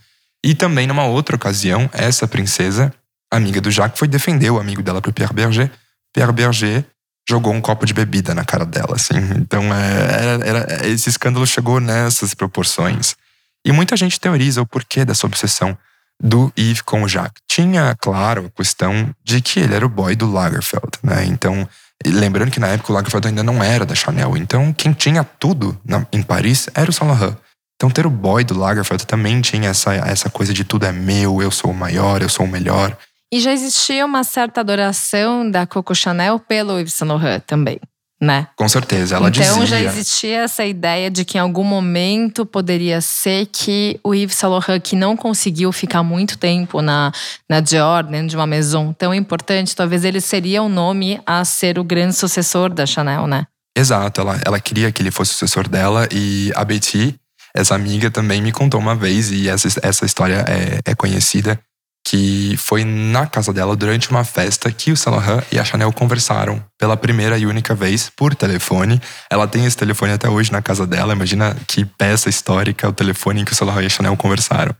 [0.44, 2.92] E também numa outra ocasião, essa princesa,
[3.30, 5.70] amiga do Jacques, foi defender o amigo dela pro Pierre Berger.
[6.14, 6.84] Pierre Berger
[7.28, 9.14] jogou um copo de bebida na cara dela, assim.
[9.36, 13.16] Então, é, era, era, esse escândalo chegou nessas proporções.
[13.64, 15.76] E muita gente teoriza o porquê dessa obsessão
[16.22, 17.42] do Yves com o Jacques.
[17.48, 21.24] Tinha, claro, a questão de que ele era o boy do Lagerfeld, né?
[21.24, 21.68] Então,
[22.04, 24.36] lembrando que na época o Lagerfeld ainda não era da Chanel.
[24.36, 27.36] Então, quem tinha tudo na, em Paris era o Saint Laurent.
[27.76, 31.42] Então, ter o boy do Lagerfeld também tinha essa, essa coisa de tudo é meu,
[31.42, 32.96] eu sou o maior, eu sou o melhor.
[33.32, 37.80] E já existia uma certa adoração da Coco Chanel pelo Yves Saint Laurent também,
[38.20, 38.48] né?
[38.56, 39.52] Com certeza, ela então, dizia.
[39.52, 44.36] Então já existia essa ideia de que em algum momento poderia ser que o Yves
[44.36, 47.12] Saint Laurent, que não conseguiu ficar muito tempo na,
[47.48, 51.78] na Dior, dentro de uma maison tão importante, talvez ele seria o nome a ser
[51.78, 53.46] o grande sucessor da Chanel, né?
[53.76, 57.14] Exato, ela, ela queria que ele fosse o sucessor dela e a Betty,
[57.54, 61.60] essa amiga, também me contou uma vez, e essa, essa história é, é conhecida,
[62.06, 65.90] que foi na casa dela durante uma festa que o Saint Laurent e a Chanel
[65.90, 69.00] conversaram pela primeira e única vez por telefone.
[69.30, 71.14] Ela tem esse telefone até hoje na casa dela.
[71.14, 74.76] Imagina que peça histórica o telefone em que o Saint Laurent e a Chanel conversaram.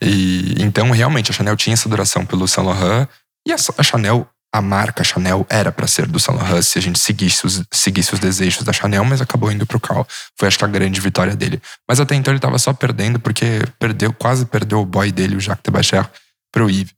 [0.00, 3.08] E então realmente a Chanel tinha essa adoração pelo Saint Laurent
[3.46, 6.98] e a Chanel a marca Chanel era para ser do Saint Laurent se a gente
[6.98, 10.06] seguisse os, seguisse os desejos da Chanel, mas acabou indo pro Carl.
[10.36, 11.60] Foi acho que a grande vitória dele.
[11.86, 15.40] Mas até então ele tava só perdendo porque perdeu, quase perdeu o boy dele, o
[15.40, 15.70] Jacques de
[16.52, 16.94] pro Yves.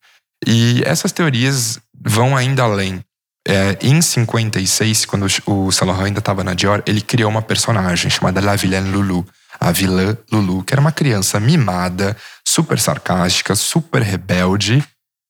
[0.46, 3.04] E essas teorias vão ainda além.
[3.46, 8.40] É, em 56, quando o Saint ainda estava na Dior, ele criou uma personagem chamada
[8.40, 9.26] La Vilaine Lulu.
[9.58, 14.82] A vilã Lulu, que era uma criança mimada, super sarcástica, super rebelde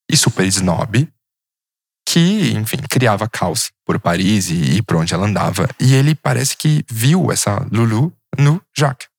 [0.09, 1.09] e super snob,
[2.09, 5.69] que, enfim, criava caos por Paris e, e por onde ela andava.
[5.81, 9.10] E ele parece que viu essa Lulu no Jacques.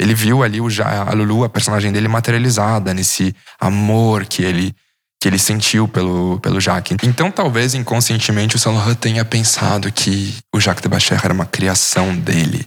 [0.00, 4.74] Ele viu ali o, a Lulu, a personagem dele, materializada nesse amor que ele
[5.18, 6.96] que ele sentiu pelo, pelo Jacques.
[7.02, 12.14] Então, talvez inconscientemente o Saint tenha pensado que o Jacques de Bacher era uma criação
[12.14, 12.66] dele,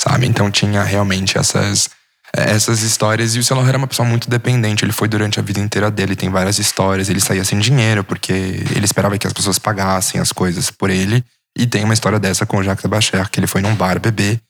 [0.00, 0.26] sabe?
[0.26, 1.88] Então tinha realmente essas
[2.36, 4.84] essas histórias e o Saint era uma pessoa muito dependente.
[4.84, 7.08] Ele foi durante a vida inteira dele, tem várias histórias.
[7.08, 11.24] Ele saía sem dinheiro porque ele esperava que as pessoas pagassem as coisas por ele.
[11.56, 14.00] E tem uma história dessa com o Jacques de Bacher, que ele foi num bar
[14.00, 14.40] beber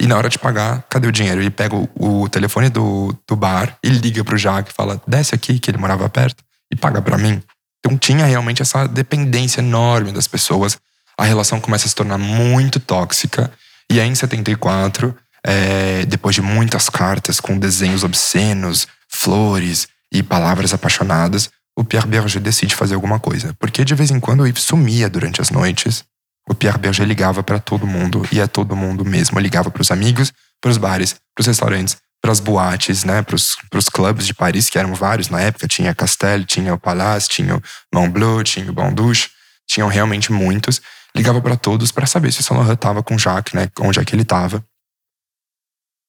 [0.00, 1.40] e na hora de pagar, cadê o dinheiro?
[1.40, 5.34] Ele pega o, o telefone do, do bar e liga pro Jacques e fala: desce
[5.34, 7.42] aqui, que ele morava perto, e paga para mim.
[7.80, 10.78] Então tinha realmente essa dependência enorme das pessoas.
[11.16, 13.50] A relação começa a se tornar muito tóxica.
[13.90, 20.72] E aí, em 74, é, depois de muitas cartas com desenhos obscenos, flores e palavras
[20.72, 23.54] apaixonadas, o Pierre Berger decide fazer alguma coisa.
[23.58, 26.04] Porque de vez em quando o Yves sumia durante as noites
[26.48, 29.38] o Pierre Berger ligava para todo mundo, e é todo mundo mesmo.
[29.38, 33.36] ligava para os amigos, para os bares, para os restaurantes, para as boates, né, para
[33.36, 35.68] os clubes de Paris, que eram vários na época.
[35.68, 37.62] Tinha Castel, tinha o Palace, tinha o
[37.94, 39.30] Montbleu, tinha o Bondouche,
[39.66, 40.80] tinham realmente muitos.
[41.14, 44.00] Ligava para todos para saber se o Saint Laurent estava com o Jacques, né, onde
[44.00, 44.64] é que ele estava.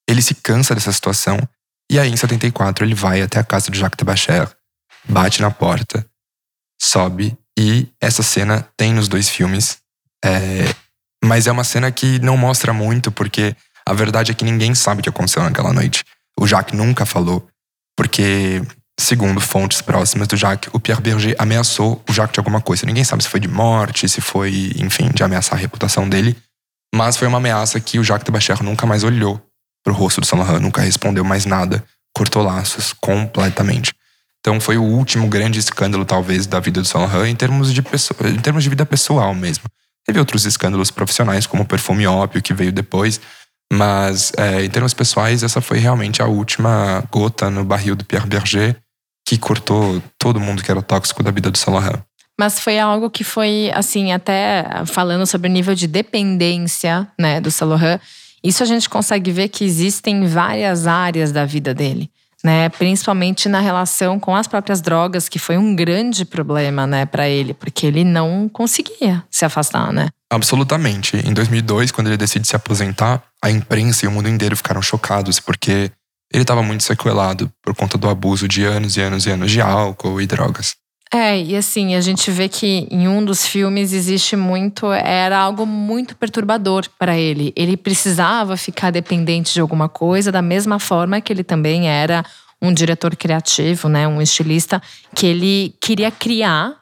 [0.07, 1.37] Ele se cansa dessa situação
[1.91, 4.47] e aí em 74 ele vai até a casa de Jacques de Bacher,
[5.07, 6.05] bate na porta,
[6.79, 9.79] sobe e essa cena tem nos dois filmes
[10.23, 10.73] é,
[11.23, 13.55] mas é uma cena que não mostra muito, porque
[13.85, 16.03] a verdade é que ninguém sabe o que aconteceu naquela noite.
[16.39, 17.47] O Jacques nunca falou,
[17.97, 18.61] porque,
[18.99, 22.85] segundo fontes próximas do Jacques, o Pierre Berger ameaçou o Jacques de alguma coisa.
[22.85, 26.35] Ninguém sabe se foi de morte, se foi, enfim, de ameaçar a reputação dele.
[26.93, 29.41] Mas foi uma ameaça que o Jacques de Bacher nunca mais olhou
[29.83, 33.93] pro rosto do Saint nunca respondeu mais nada, cortou laços completamente.
[34.39, 38.29] Então foi o último grande escândalo, talvez, da vida do Saint em termos de, pessoa,
[38.29, 39.65] em termos de vida pessoal mesmo.
[40.09, 43.21] Teve outros escândalos profissionais, como o perfume ópio, que veio depois.
[43.71, 48.25] Mas, é, em termos pessoais, essa foi realmente a última gota no barril do Pierre
[48.25, 48.75] Berger,
[49.23, 51.99] que cortou todo mundo que era tóxico da vida do Laurent.
[52.39, 57.51] Mas foi algo que foi, assim, até falando sobre o nível de dependência, né, do
[57.61, 58.01] Laurent,
[58.43, 62.09] isso a gente consegue ver que existem várias áreas da vida dele
[62.43, 62.69] né?
[62.69, 67.53] Principalmente na relação com as próprias drogas, que foi um grande problema, né, para ele,
[67.53, 70.09] porque ele não conseguia se afastar, né?
[70.31, 71.17] Absolutamente.
[71.17, 75.39] Em 2002, quando ele decide se aposentar, a imprensa e o mundo inteiro ficaram chocados,
[75.39, 75.91] porque
[76.31, 79.59] ele estava muito sequelado por conta do abuso de anos e anos e anos de
[79.59, 80.75] álcool e drogas.
[81.11, 84.91] É, e assim, a gente vê que em um dos filmes existe muito.
[84.91, 87.51] Era algo muito perturbador para ele.
[87.55, 92.23] Ele precisava ficar dependente de alguma coisa, da mesma forma que ele também era
[92.61, 94.81] um diretor criativo, né, um estilista,
[95.15, 96.75] que ele queria criar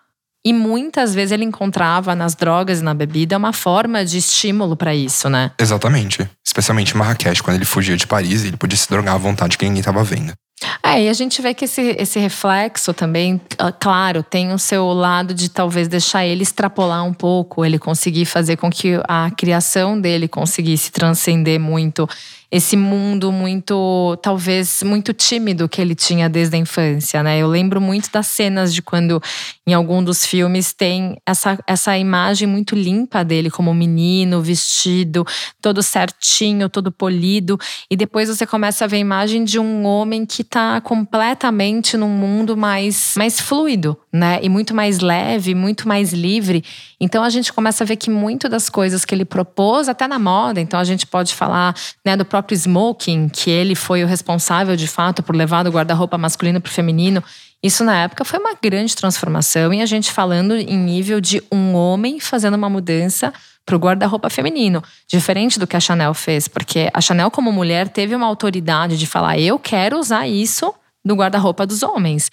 [0.43, 4.95] e muitas vezes ele encontrava nas drogas e na bebida uma forma de estímulo para
[4.95, 5.51] isso, né?
[5.59, 6.27] Exatamente.
[6.45, 9.65] Especialmente em Marrakech, quando ele fugia de Paris, ele podia se drogar à vontade que
[9.65, 10.33] ninguém estava vendo.
[10.82, 14.88] É, e a gente vê que esse, esse reflexo também, ah, claro, tem o seu
[14.88, 20.00] lado de talvez deixar ele extrapolar um pouco, ele conseguir fazer com que a criação
[20.00, 22.10] dele conseguisse transcender muito
[22.49, 27.38] esse mundo muito, talvez, muito tímido que ele tinha desde a infância, né?
[27.38, 29.21] Eu lembro muito das cenas de quando,
[29.65, 35.25] em algum dos filmes, tem essa, essa imagem muito limpa dele como menino, vestido,
[35.62, 37.60] todo certinho, todo polido.
[37.91, 42.10] E depois você começa a ver a imagem de um homem que está completamente num
[42.10, 44.39] mundo mais, mais fluido, né?
[44.41, 46.63] E muito mais leve, muito mais livre.
[46.97, 50.17] Então a gente começa a ver que muito das coisas que ele propôs, até na
[50.17, 54.76] moda, então a gente pode falar né, do próprio smoking, que ele foi o responsável
[54.76, 57.23] de fato por levar do guarda-roupa masculino para o feminino.
[57.63, 61.73] Isso na época foi uma grande transformação e a gente falando em nível de um
[61.73, 63.34] homem fazendo uma mudança
[63.65, 67.89] para o guarda-roupa feminino, diferente do que a Chanel fez, porque a Chanel como mulher
[67.89, 70.73] teve uma autoridade de falar eu quero usar isso
[71.04, 72.30] no guarda-roupa dos homens.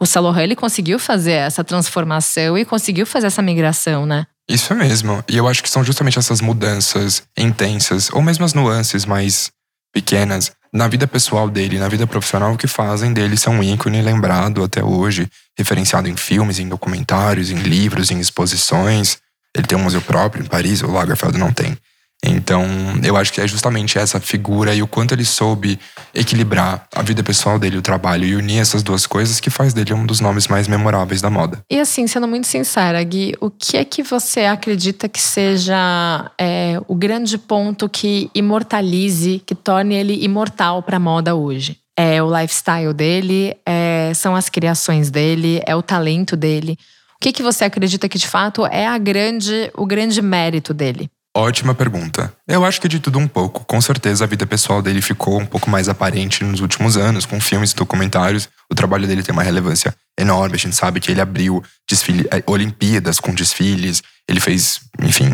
[0.00, 4.24] O Saint ele conseguiu fazer essa transformação e conseguiu fazer essa migração, né?
[4.48, 5.22] Isso é mesmo.
[5.28, 9.50] E eu acho que são justamente essas mudanças intensas, ou mesmo as nuances mais
[9.92, 14.62] pequenas na vida pessoal dele, na vida profissional, que fazem dele ser um ícone lembrado
[14.62, 19.18] até hoje, referenciado em filmes, em documentários, em livros, em exposições.
[19.54, 21.76] Ele tem um museu próprio em Paris, o Lagerfeld não tem.
[22.24, 22.66] Então,
[23.04, 25.78] eu acho que é justamente essa figura e o quanto ele soube
[26.12, 29.94] equilibrar a vida pessoal dele, o trabalho e unir essas duas coisas que faz dele
[29.94, 31.62] um dos nomes mais memoráveis da moda.
[31.70, 36.80] E assim, sendo muito sincera, Gui, o que é que você acredita que seja é,
[36.88, 41.78] o grande ponto que imortalize, que torne ele imortal para a moda hoje?
[41.96, 46.76] É o lifestyle dele, é, são as criações dele, é o talento dele.
[47.16, 51.10] O que, que você acredita que de fato é a grande, o grande mérito dele?
[51.36, 52.32] Ótima pergunta.
[52.48, 53.64] Eu acho que de tudo um pouco.
[53.64, 57.40] Com certeza a vida pessoal dele ficou um pouco mais aparente nos últimos anos, com
[57.40, 58.48] filmes e documentários.
[58.70, 60.56] O trabalho dele tem uma relevância enorme.
[60.56, 64.02] A gente sabe que ele abriu desfile, eh, Olimpíadas com desfiles.
[64.28, 65.32] Ele fez, enfim,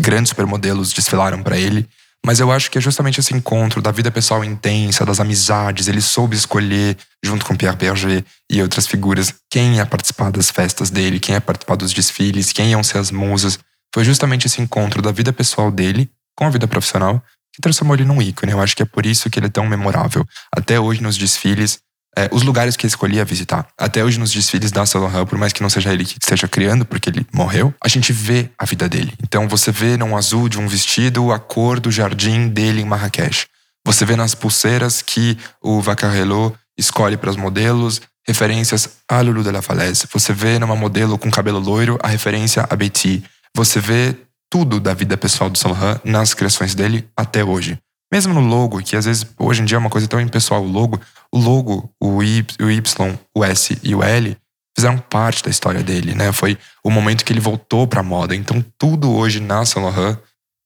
[0.00, 1.88] grandes supermodelos desfilaram para ele.
[2.24, 5.88] Mas eu acho que é justamente esse encontro da vida pessoal intensa, das amizades.
[5.88, 10.88] Ele soube escolher, junto com Pierre Berger e outras figuras, quem ia participar das festas
[10.88, 13.58] dele, quem ia participar dos desfiles, quem iam ser as musas.
[13.94, 17.22] Foi justamente esse encontro da vida pessoal dele com a vida profissional
[17.54, 18.52] que transformou ele num ícone.
[18.52, 20.26] Eu acho que é por isso que ele é tão memorável.
[20.54, 21.78] Até hoje nos desfiles,
[22.16, 23.66] é, os lugares que ele escolhia visitar.
[23.78, 26.48] Até hoje nos desfiles da Saint Laurent, por mais que não seja ele que esteja
[26.48, 29.12] criando, porque ele morreu, a gente vê a vida dele.
[29.22, 33.46] Então você vê num azul de um vestido a cor do jardim dele em Marrakech.
[33.84, 39.50] Você vê nas pulseiras que o Vacarello escolhe para os modelos referências a Lulu de
[39.50, 40.06] la Falaise.
[40.12, 43.22] Você vê numa modelo com cabelo loiro a referência a Betty.
[43.56, 44.16] Você vê
[44.50, 47.78] tudo da vida pessoal do Saint nas criações dele até hoje.
[48.12, 50.68] Mesmo no logo, que às vezes hoje em dia é uma coisa tão impessoal, o
[50.68, 51.00] logo,
[51.32, 54.36] o logo, o Y, o, o S e o L
[54.76, 56.32] fizeram parte da história dele, né?
[56.32, 58.34] Foi o momento que ele voltou para moda.
[58.34, 60.18] Então tudo hoje na Saint Laurent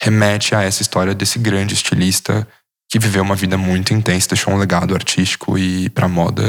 [0.03, 2.46] remete a essa história desse grande estilista
[2.90, 6.42] que viveu uma vida muito intensa, deixou um legado artístico e para moda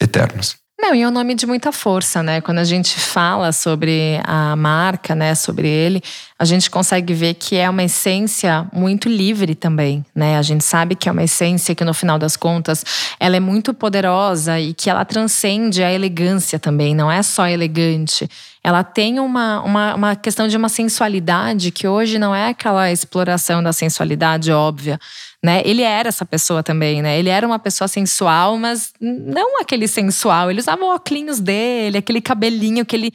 [0.00, 0.56] eternos.
[0.80, 2.40] Não, e é um nome de muita força, né?
[2.40, 6.00] Quando a gente fala sobre a marca, né, sobre ele,
[6.38, 10.38] a gente consegue ver que é uma essência muito livre também, né?
[10.38, 12.84] A gente sabe que é uma essência que no final das contas
[13.18, 18.30] ela é muito poderosa e que ela transcende a elegância também, não é só elegante.
[18.62, 23.60] Ela tem uma, uma, uma questão de uma sensualidade que hoje não é aquela exploração
[23.62, 25.00] da sensualidade óbvia,
[25.44, 25.62] né?
[25.64, 27.18] Ele era essa pessoa também, né?
[27.18, 30.50] Ele era uma pessoa sensual, mas não aquele sensual.
[30.50, 33.12] Ele usava óculos dele, aquele cabelinho que ele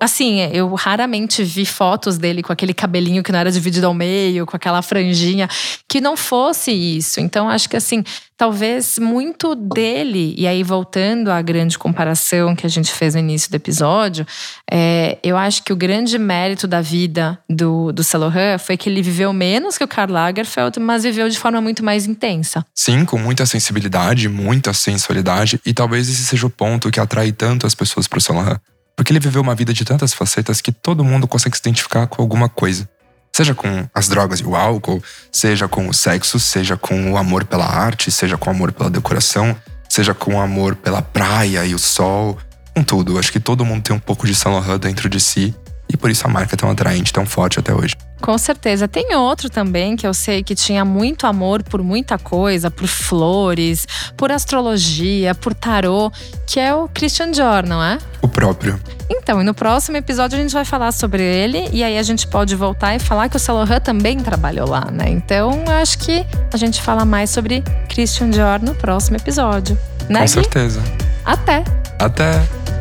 [0.00, 4.46] Assim, eu raramente vi fotos dele com aquele cabelinho que não era dividido ao meio,
[4.46, 5.48] com aquela franjinha,
[5.88, 7.20] que não fosse isso.
[7.20, 8.04] Então, acho que assim,
[8.36, 13.50] talvez muito dele, e aí voltando à grande comparação que a gente fez no início
[13.50, 14.24] do episódio,
[14.70, 19.02] é, eu acho que o grande mérito da vida do, do Saint foi que ele
[19.02, 22.64] viveu menos que o Karl Lagerfeld, mas viveu de forma muito mais intensa.
[22.74, 27.66] Sim, com muita sensibilidade, muita sensualidade, e talvez esse seja o ponto que atrai tanto
[27.66, 28.60] as pessoas para o Saint
[28.94, 32.20] porque ele viveu uma vida de tantas facetas que todo mundo consegue se identificar com
[32.22, 32.88] alguma coisa.
[33.32, 37.44] Seja com as drogas e o álcool, seja com o sexo, seja com o amor
[37.44, 39.56] pela arte, seja com o amor pela decoração,
[39.88, 42.38] seja com o amor pela praia e o sol,
[42.74, 43.18] com tudo.
[43.18, 45.54] Acho que todo mundo tem um pouco de Saint Laurent dentro de si
[45.92, 47.94] e por isso a marca é tão atraente, tão forte até hoje.
[48.20, 48.86] Com certeza.
[48.86, 53.86] Tem outro também que eu sei que tinha muito amor por muita coisa, por flores,
[54.16, 56.12] por astrologia, por tarô,
[56.46, 57.98] que é o Christian Dior, não é?
[58.22, 58.78] O próprio.
[59.08, 62.26] Então, e no próximo episódio a gente vai falar sobre ele e aí a gente
[62.26, 65.08] pode voltar e falar que o Laurent também trabalhou lá, né?
[65.08, 69.76] Então, acho que a gente fala mais sobre Christian Dior no próximo episódio.
[70.08, 70.30] Né, Com Gui?
[70.30, 70.82] certeza.
[71.24, 71.64] Até!
[71.98, 72.79] Até!